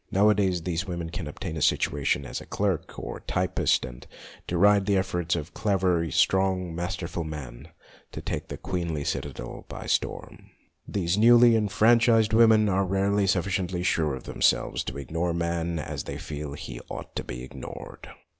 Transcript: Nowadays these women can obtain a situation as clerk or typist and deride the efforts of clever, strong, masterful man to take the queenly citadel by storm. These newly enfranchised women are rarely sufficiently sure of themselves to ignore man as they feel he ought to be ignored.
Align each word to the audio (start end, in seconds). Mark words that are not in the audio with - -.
Nowadays 0.09 0.63
these 0.63 0.87
women 0.87 1.11
can 1.11 1.27
obtain 1.27 1.55
a 1.55 1.61
situation 1.61 2.25
as 2.25 2.41
clerk 2.49 2.97
or 2.97 3.19
typist 3.19 3.85
and 3.85 4.07
deride 4.47 4.87
the 4.87 4.97
efforts 4.97 5.35
of 5.35 5.53
clever, 5.53 6.09
strong, 6.09 6.73
masterful 6.73 7.23
man 7.23 7.67
to 8.11 8.19
take 8.19 8.47
the 8.47 8.57
queenly 8.57 9.03
citadel 9.03 9.63
by 9.69 9.85
storm. 9.85 10.49
These 10.87 11.19
newly 11.19 11.55
enfranchised 11.55 12.33
women 12.33 12.67
are 12.67 12.83
rarely 12.83 13.27
sufficiently 13.27 13.83
sure 13.83 14.15
of 14.15 14.23
themselves 14.23 14.83
to 14.85 14.97
ignore 14.97 15.35
man 15.35 15.77
as 15.77 16.05
they 16.05 16.17
feel 16.17 16.53
he 16.53 16.81
ought 16.89 17.15
to 17.15 17.23
be 17.23 17.43
ignored. 17.43 18.09